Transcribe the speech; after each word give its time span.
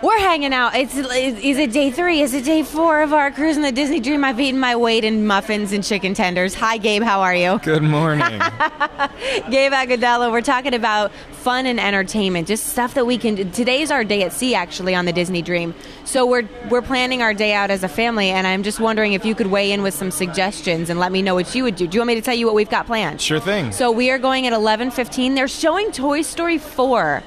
We're 0.00 0.20
hanging 0.20 0.54
out. 0.54 0.76
It's 0.76 0.94
is 0.96 1.58
it 1.58 1.72
day 1.72 1.90
three? 1.90 2.20
Is 2.20 2.32
it 2.32 2.44
day 2.44 2.62
four 2.62 3.02
of 3.02 3.12
our 3.12 3.32
cruise 3.32 3.56
in 3.56 3.64
the 3.64 3.72
Disney 3.72 3.98
Dream? 3.98 4.22
I've 4.22 4.38
eaten 4.38 4.60
my 4.60 4.76
weight 4.76 5.02
in 5.02 5.26
muffins 5.26 5.72
and 5.72 5.82
chicken 5.82 6.14
tenders. 6.14 6.54
Hi, 6.54 6.78
Gabe. 6.78 7.02
How 7.02 7.20
are 7.20 7.34
you? 7.34 7.58
Good 7.64 7.82
morning. 7.82 8.38
Gabe 9.50 9.72
Agudelo. 9.72 10.30
We're 10.30 10.40
talking 10.40 10.72
about 10.72 11.10
fun 11.32 11.66
and 11.66 11.80
entertainment, 11.80 12.46
just 12.46 12.68
stuff 12.68 12.94
that 12.94 13.06
we 13.06 13.18
can. 13.18 13.34
do. 13.34 13.50
Today's 13.50 13.90
our 13.90 14.04
day 14.04 14.22
at 14.22 14.32
sea, 14.32 14.54
actually, 14.54 14.94
on 14.94 15.04
the 15.04 15.12
Disney 15.12 15.42
Dream. 15.42 15.74
So 16.04 16.24
we're 16.26 16.48
we're 16.70 16.80
planning 16.82 17.20
our 17.20 17.34
day 17.34 17.52
out 17.52 17.72
as 17.72 17.82
a 17.82 17.88
family, 17.88 18.30
and 18.30 18.46
I'm 18.46 18.62
just 18.62 18.78
wondering 18.78 19.14
if 19.14 19.24
you 19.24 19.34
could 19.34 19.48
weigh 19.48 19.72
in 19.72 19.82
with 19.82 19.94
some 19.94 20.12
suggestions 20.12 20.90
and 20.90 21.00
let 21.00 21.10
me 21.10 21.22
know 21.22 21.34
what 21.34 21.52
you 21.56 21.64
would 21.64 21.74
do. 21.74 21.88
Do 21.88 21.96
you 21.96 22.00
want 22.02 22.08
me 22.08 22.14
to 22.14 22.22
tell 22.22 22.36
you 22.36 22.46
what 22.46 22.54
we've 22.54 22.70
got 22.70 22.86
planned? 22.86 23.20
sure 23.20 23.40
thing. 23.40 23.72
So 23.72 23.90
we 23.90 24.12
are 24.12 24.18
going 24.18 24.46
at 24.46 24.52
11:15. 24.52 25.34
They're 25.34 25.48
showing 25.48 25.90
Toy 25.90 26.22
Story 26.22 26.58
4 26.58 27.24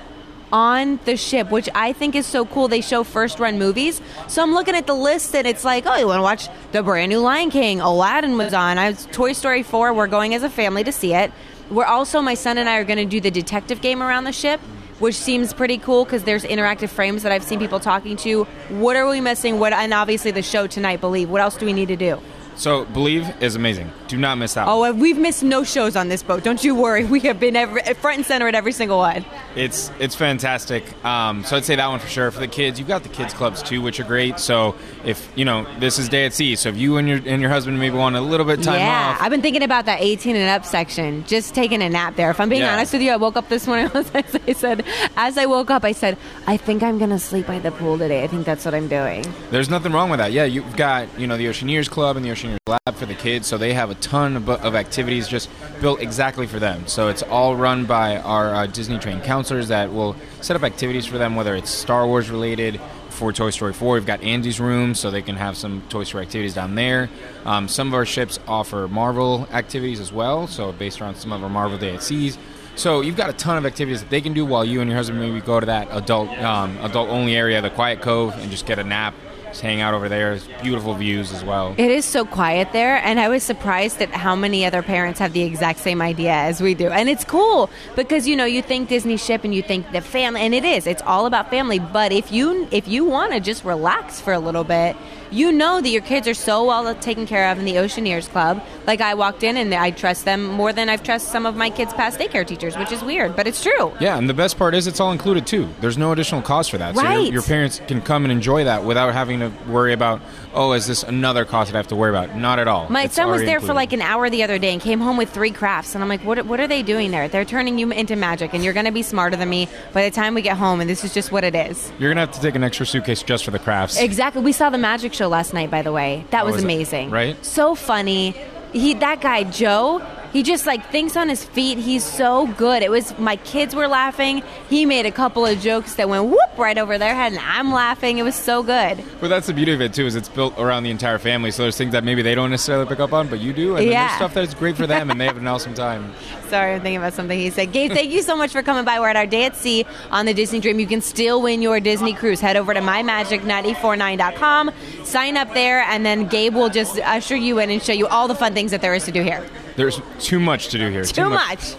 on 0.52 1.00
the 1.06 1.16
ship, 1.18 1.50
which 1.52 1.70
I 1.74 1.94
think 1.94 2.16
is 2.16 2.26
so 2.26 2.46
cool. 2.46 2.68
They 2.68 2.82
show 2.82 3.04
first 3.04 3.40
run 3.40 3.58
movies. 3.60 4.02
So 4.28 4.42
I'm 4.42 4.54
looking 4.54 4.76
at 4.76 4.88
the 4.88 4.94
list 4.94 5.36
and 5.36 5.48
it's 5.48 5.64
like, 5.64 5.86
oh, 5.86 5.96
you 5.96 6.08
want 6.08 6.20
to 6.20 6.24
watch 6.24 6.50
the 6.72 6.84
brand 6.84 7.10
new 7.10 7.20
Lion 7.20 7.50
King? 7.50 7.80
Aladdin 7.80 8.38
was 8.38 8.54
on. 8.54 8.78
I 8.78 8.90
was 8.90 9.08
Toy 9.12 9.34
Story 9.34 9.64
4. 9.64 9.94
We're 9.94 10.08
going 10.08 10.34
as 10.34 10.44
a 10.44 10.50
family 10.50 10.84
to 10.84 10.92
see 10.92 11.14
it. 11.14 11.32
We're 11.70 11.86
also 11.86 12.22
my 12.22 12.34
son 12.34 12.58
and 12.58 12.68
I 12.68 12.78
are 12.78 12.84
going 12.84 13.00
to 13.00 13.06
do 13.06 13.22
the 13.22 13.32
detective 13.32 13.82
game 13.82 14.04
around 14.04 14.26
the 14.26 14.34
ship. 14.34 14.60
Which 15.00 15.16
seems 15.16 15.52
pretty 15.52 15.80
cool 15.80 16.06
because 16.06 16.26
there's 16.26 16.44
interactive 16.44 16.90
frames 16.90 17.24
that 17.24 17.32
I've 17.32 17.42
seen 17.42 17.58
people 17.58 17.80
talking 17.80 18.18
to. 18.18 18.44
What 18.70 18.96
are 18.96 19.10
we 19.10 19.20
missing? 19.20 19.58
What 19.58 19.74
and 19.74 19.96
obviously 19.96 20.30
the 20.30 20.44
show 20.44 20.68
tonight. 20.68 21.02
Believe. 21.02 21.28
What 21.28 21.42
else 21.42 21.58
do 21.58 21.66
we 21.66 21.74
need 21.74 21.88
to 21.88 21.96
do? 21.96 22.22
So, 22.62 22.86
Believe 22.86 23.28
is 23.42 23.56
amazing. 23.56 23.92
Do 24.08 24.18
not 24.18 24.38
miss 24.38 24.56
out. 24.56 24.68
Oh, 24.68 24.92
we've 24.94 25.18
missed 25.18 25.42
no 25.42 25.64
shows 25.64 25.96
on 25.96 26.10
this 26.10 26.22
boat. 26.22 26.44
Don't 26.44 26.64
you 26.64 26.76
worry. 26.76 27.06
We 27.06 27.20
have 27.22 27.40
been 27.40 27.56
every, 27.56 27.82
front 27.96 28.18
and 28.18 28.26
center 28.26 28.48
at 28.48 28.54
every 28.56 28.72
single 28.72 29.00
one. 29.00 29.26
It's 29.56 29.92
it's 30.00 30.16
fantastic. 30.16 30.84
Um, 31.04 31.44
so 31.44 31.58
I'd 31.58 31.66
say 31.66 31.76
that 31.76 31.88
one 31.88 32.00
for 32.00 32.08
sure. 32.08 32.30
For 32.30 32.40
the 32.40 32.48
kids, 32.48 32.78
you've 32.78 32.88
got 32.88 33.04
the 33.04 33.10
kids 33.10 33.34
clubs 33.34 33.64
too, 33.64 33.82
which 33.82 34.00
are 34.00 34.04
great. 34.04 34.40
So 34.40 34.76
if 35.04 35.28
you 35.36 35.44
know 35.44 35.66
this 35.80 35.98
is 35.98 36.08
day 36.08 36.26
at 36.26 36.34
sea, 36.34 36.56
so 36.56 36.70
if 36.70 36.78
you 36.78 36.98
and 36.98 37.08
your 37.08 37.18
and 37.26 37.42
your 37.42 37.50
husband 37.50 37.80
maybe 37.80 37.96
want 37.98 38.16
a 38.16 38.22
little 38.22 38.46
bit 38.46 38.60
of 38.60 38.66
time 38.66 38.76
off. 38.76 38.80
yeah, 38.80 39.10
off, 39.16 39.22
I've 39.22 39.32
been 39.32 39.42
thinking 39.42 39.64
about 39.64 39.86
that 39.86 40.00
18 40.02 40.36
and 40.36 40.50
up 40.50 40.66
section. 40.66 41.26
Just 41.26 41.56
taking 41.56 41.82
a 41.82 41.90
nap 41.90 42.16
there. 42.16 42.30
If 42.30 42.40
I'm 42.40 42.50
being 42.50 42.62
Yeah. 42.62 42.74
honest 42.74 42.94
with 42.94 43.02
you, 43.02 43.12
I 43.12 43.18
woke 43.18 43.36
up 43.38 43.50
this 43.50 43.66
morning. 43.66 43.90
I 43.96 44.54
said, 44.54 44.86
as 45.18 45.38
I 45.38 45.46
woke 45.48 45.72
up, 45.72 45.84
I 45.84 45.92
said, 45.94 46.18
I 46.48 46.58
think 46.58 46.84
I'm 46.84 46.98
gonna 47.00 47.20
sleep 47.20 47.48
by 47.48 47.60
the 47.60 47.72
pool 47.72 47.98
today. 47.98 48.24
I 48.24 48.28
think 48.28 48.46
that's 48.46 48.64
what 48.66 48.74
I'm 48.76 48.88
doing. 48.88 49.26
there's 49.50 49.70
nothing 49.70 49.92
wrong 49.92 50.10
with 50.10 50.20
that. 50.20 50.32
Yeah, 50.32 50.44
you've 50.46 50.76
got 50.76 51.08
you 51.20 51.28
know 51.28 51.38
the 51.38 51.48
Oceaneers 51.48 51.90
Club 51.90 52.18
and 52.18 52.26
the 52.26 52.30
Oceaneers 52.52 52.80
Lab 52.86 52.96
for 52.96 53.06
the 53.06 53.14
kids, 53.14 53.48
so 53.48 53.58
they 53.58 53.74
have 53.74 53.90
a 53.90 53.96
ton 53.96 54.38
of, 54.38 54.50
of 54.50 54.76
activities 54.76 55.28
just 55.28 55.50
built 55.80 56.02
exactly 56.02 56.48
for 56.48 56.60
them. 56.60 56.88
So 56.88 57.08
it's 57.08 57.24
all 57.24 57.56
run 57.56 57.86
by 57.86 58.18
our 58.18 58.54
uh, 58.54 58.68
Disney 58.68 59.00
trained 59.00 59.24
counselors 59.24 59.70
that 59.70 59.92
will 59.92 60.16
set 60.42 60.56
up 60.56 60.64
activities 60.64 61.06
for 61.06 61.18
them, 61.18 61.36
whether 61.36 61.56
it's 61.56 61.70
Star 61.70 62.06
Wars 62.06 62.30
related. 62.30 62.80
For 63.10 63.34
Toy 63.34 63.50
Story 63.50 63.74
4, 63.74 63.96
we've 63.96 64.06
got 64.06 64.24
Andy's 64.24 64.60
room, 64.60 64.96
so 64.96 65.12
they 65.12 65.22
can 65.22 65.36
have 65.36 65.58
some 65.58 65.84
Toy 65.90 66.06
Story 66.06 66.24
activities 66.24 66.54
down 66.54 66.76
there. 66.76 67.10
Um, 67.44 67.68
some 67.68 67.90
of 67.90 67.94
our 67.94 68.06
ships 68.06 68.40
offer 68.48 68.88
Marvel 68.88 69.48
activities 69.52 70.00
as 70.00 70.14
well, 70.14 70.48
so 70.48 70.72
based 70.72 71.02
around 71.02 71.16
some 71.16 71.34
of 71.34 71.44
our 71.44 71.50
Marvel 71.50 71.78
Day 71.78 71.94
at 71.94 72.02
Seas. 72.02 72.38
So 72.76 73.02
you've 73.02 73.18
got 73.18 73.30
a 73.30 73.34
ton 73.34 73.58
of 73.58 73.66
activities 73.66 74.02
that 74.02 74.10
they 74.10 74.22
can 74.22 74.34
do 74.34 74.46
while 74.46 74.64
you 74.64 74.80
and 74.80 74.90
your 74.90 74.98
husband 74.98 75.20
maybe 75.20 75.42
go 75.42 75.60
to 75.60 75.66
that 75.66 75.90
adult 75.92 76.30
um, 76.40 76.78
adult 76.78 77.10
only 77.10 77.36
area, 77.36 77.62
the 77.62 77.70
Quiet 77.70 78.02
Cove, 78.02 78.34
and 78.38 78.50
just 78.50 78.66
get 78.66 78.80
a 78.80 78.84
nap, 78.84 79.14
just 79.52 79.62
hang 79.62 79.82
out 79.82 79.94
over 79.94 80.08
there. 80.08 80.34
It's 80.34 80.48
beautiful 80.62 80.94
views 80.96 81.34
as 81.34 81.44
well. 81.44 81.76
It 81.78 81.92
is 81.92 82.06
so 82.06 82.26
quiet 82.26 82.72
there, 82.72 82.98
and 83.04 83.20
I 83.20 83.28
was 83.28 83.44
surprised 83.44 84.02
at 84.02 84.10
how 84.10 84.36
many 84.36 84.66
other 84.66 84.82
parents 84.82 85.20
have 85.20 85.34
the 85.34 85.44
exact 85.44 85.80
same 85.80 86.02
idea 86.02 86.32
as 86.32 86.62
we 86.62 86.74
do. 86.74 86.88
And 86.88 87.10
it's 87.10 87.26
cool 87.26 87.70
because 87.96 88.28
you 88.28 88.36
know 88.36 88.46
you 88.46 88.62
think 88.62 88.88
Disney 88.88 89.18
ship 89.18 89.44
and 89.44 89.54
you 89.54 89.62
think 89.62 89.92
the 89.92 90.02
family, 90.02 90.42
and 90.42 90.54
it 90.54 90.64
is. 90.64 90.88
It's 90.88 91.02
all 91.02 91.26
about 91.26 91.50
family. 91.50 91.80
But 91.80 92.12
if 92.14 92.32
you 92.32 92.68
if 92.72 92.88
you 92.88 93.04
want 93.04 93.34
to 93.34 93.40
just 93.40 93.66
relax 93.66 94.22
for 94.22 94.32
a 94.32 94.40
little 94.40 94.64
bit, 94.64 94.96
you 95.32 95.52
know 95.52 95.82
that 95.82 95.90
your 95.90 96.02
kids 96.02 96.28
are 96.28 96.34
so 96.34 96.66
well 96.66 96.94
taken 96.96 97.26
care 97.26 97.50
of 97.52 97.58
in 97.60 97.66
the 97.66 97.76
Oceaneers 97.76 98.28
Club. 98.30 98.62
Like 98.86 99.02
I 99.02 99.14
walked 99.14 99.44
in 99.44 99.58
and 99.58 99.74
I 99.74 99.92
trust 99.92 100.26
them 100.26 100.46
more 100.46 100.74
than 100.74 100.90
I've 100.90 101.04
trusted 101.04 101.32
some 101.32 101.46
of 101.46 101.56
my 101.56 101.70
kids' 101.70 101.94
past 101.94 102.20
daycare 102.20 102.46
teachers, 102.46 102.78
which 102.78 102.92
is 102.92 103.04
weird, 103.04 103.36
but 103.36 103.48
it's 103.48 103.64
true. 103.64 103.94
Yeah, 104.00 104.18
and 104.18 104.30
the 104.30 104.34
best 104.34 104.58
part 104.58 104.76
is 104.76 104.88
it's 104.88 105.00
all 105.00 105.12
included 105.12 105.48
too. 105.48 105.70
There's 105.80 105.98
no 105.98 106.12
additional 106.12 106.42
cost 106.42 106.72
for 106.72 106.78
that. 106.78 106.96
So 106.96 107.02
Right. 107.02 107.24
your, 107.24 107.34
your 107.34 107.42
parents 107.42 107.82
can 107.88 108.02
come 108.02 108.26
and 108.26 108.32
enjoy 108.32 108.66
that 108.66 108.84
without 108.84 109.14
having 109.14 109.40
to 109.40 109.52
worry 109.68 109.94
about, 109.94 110.22
oh, 110.54 110.74
is 110.74 110.86
this 110.88 111.04
another 111.04 111.46
cost 111.46 111.72
that 111.72 111.78
I 111.78 111.80
have 111.80 111.88
to 111.88 111.96
worry 111.96 112.10
about? 112.10 112.36
Not 112.36 112.60
at 112.60 112.68
all. 112.68 112.90
My 112.90 113.04
It's 113.04 113.16
son 113.16 113.30
was 113.30 113.42
there 113.44 113.60
for 113.60 113.74
like 113.74 113.94
an 113.94 114.02
hour 114.02 114.30
the 114.30 114.44
other 114.44 114.60
day 114.60 114.74
and 114.74 114.82
came 114.82 115.00
home 115.00 115.18
with 115.18 115.30
three 115.30 115.52
crafts. 115.52 115.96
And 115.96 116.04
I'm 116.04 116.10
like, 116.10 116.24
what, 116.26 116.46
what 116.46 116.60
are 116.60 116.68
they 116.68 116.84
doing 116.84 117.12
there? 117.12 117.28
They're 117.28 117.46
turning 117.46 117.80
you 117.80 117.92
into 117.92 118.16
magic, 118.16 118.54
and 118.54 118.64
you're 118.64 118.74
going 118.74 118.86
to 118.86 118.92
be 118.92 119.04
smarter 119.04 119.36
than 119.38 119.50
me 119.50 119.68
by 119.94 120.04
the 120.04 120.12
time 120.12 120.34
we 120.34 120.42
get 120.42 120.58
home. 120.58 120.82
And 120.82 120.90
this 120.90 121.04
is 121.04 121.14
just 121.14 121.32
what 121.32 121.44
it 121.44 121.56
is. 121.56 121.92
You're 122.00 122.10
gonna 122.10 122.22
have 122.22 122.32
to 122.32 122.42
take 122.42 122.56
an 122.56 122.64
extra 122.64 122.86
suitcase 122.86 123.24
just 123.24 123.46
for 123.46 123.52
the 123.52 123.60
crafts. 123.60 123.98
Exactly. 124.00 124.42
We 124.42 124.52
saw 124.52 124.70
the 124.70 124.78
magic 124.78 125.14
show 125.14 125.21
last 125.28 125.54
night, 125.54 125.70
by 125.72 125.82
the 125.82 125.92
way. 125.92 126.26
That 126.32 126.40
How 126.40 126.46
was 126.46 126.56
was 126.56 126.64
it? 126.64 126.66
amazing. 126.66 127.10
Right? 127.10 127.44
So 127.46 127.76
funny. 127.76 128.36
He, 128.74 128.94
that 128.96 129.22
guy 129.22 129.44
Joe, 129.44 130.02
he 130.32 130.44
just 130.44 130.66
like 130.66 130.90
thinks 130.90 131.16
on 131.18 131.30
his 131.30 131.44
feet. 131.44 131.78
He's 131.78 132.04
so 132.04 132.48
good. 132.48 132.84
It 132.84 132.90
was 132.92 133.18
my 133.20 133.36
kids 133.38 133.76
were 133.76 133.88
laughing. 133.88 134.44
He 134.70 134.86
made 134.86 135.06
a 135.06 135.12
couple 135.12 135.46
of 135.46 135.60
jokes 135.60 135.96
that 135.96 136.08
went 136.10 136.26
whoop 136.26 136.58
right 136.58 136.78
over 136.78 136.98
their 136.98 137.14
head, 137.16 137.34
and 137.34 137.42
I'm 137.42 137.72
laughing. 137.74 138.18
It 138.18 138.24
was 138.24 138.36
so 138.36 138.64
good. 138.64 139.04
Well, 139.22 139.30
that's 139.30 139.48
the 139.48 139.54
beauty 139.54 139.74
of 139.74 139.82
it 139.82 139.94
too, 139.94 140.06
is 140.06 140.16
it's 140.16 140.30
built 140.30 140.58
around 140.58 140.84
the 140.84 140.90
entire 140.92 141.18
family. 141.20 141.52
So 141.52 141.64
there's 141.64 141.78
things 141.78 141.92
that 141.92 142.04
maybe 142.04 142.22
they 142.22 142.36
don't 142.36 142.50
necessarily 142.52 142.86
pick 142.86 143.00
up 143.00 143.14
on, 143.14 143.28
but 143.28 143.40
you 143.40 143.54
do, 143.54 143.76
and 143.76 143.86
Yeah. 143.86 144.08
there's 144.08 144.16
stuff 144.18 144.34
that's 144.34 144.54
great 144.54 144.78
for 144.78 144.88
them, 144.88 145.10
and 145.10 145.20
they 145.20 145.26
have 145.26 145.38
an 145.38 145.48
awesome 145.48 145.74
time. 145.74 146.14
Sorry, 146.50 146.74
I'm 146.76 146.82
thinking 146.82 146.98
about 146.98 147.14
something 147.14 147.38
he 147.40 147.50
said. 147.50 147.72
Gabe, 147.72 147.92
thank 147.92 148.12
you 148.12 148.22
so 148.22 148.36
much 148.36 148.52
for 148.52 148.62
coming 148.62 148.84
by. 148.84 149.00
We're 149.00 149.08
at 149.10 149.16
our 149.16 149.26
day 149.26 149.46
at 149.46 149.56
sea 149.56 149.86
on 150.12 150.26
the 150.26 150.34
Disney 150.34 150.60
Dream. 150.60 150.80
You 150.80 150.88
can 150.88 151.00
still 151.02 151.42
win 151.42 151.62
your 151.62 151.80
Disney 151.80 152.14
cruise. 152.14 152.42
Head 152.42 152.58
over 152.58 152.74
to 152.74 152.82
mymagic949.com, 152.82 154.72
sign 155.04 155.38
up 155.38 155.54
there, 155.54 155.82
and 155.82 156.06
then 156.06 156.28
Gabe 156.28 156.54
will 156.54 156.70
just 156.70 156.98
usher 157.00 157.36
you 157.36 157.60
in 157.60 157.70
and 157.70 157.82
show 157.82 157.94
you 157.94 158.08
all 158.08 158.28
the 158.28 158.36
fun 158.36 158.54
things 158.54 158.72
that 158.72 158.82
there 158.82 158.94
is 158.94 159.06
to 159.06 159.12
do 159.12 159.22
here. 159.24 159.44
There's 159.76 160.02
too 160.20 160.40
much 160.40 160.70
to 160.70 160.78
do 160.78 160.90
here. 160.90 161.04
Too 161.04 161.30
much. 161.30 161.76